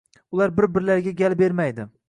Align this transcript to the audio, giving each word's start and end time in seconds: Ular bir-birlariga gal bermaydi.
Ular 0.37 0.55
bir-birlariga 0.59 1.15
gal 1.23 1.39
bermaydi. 1.45 1.89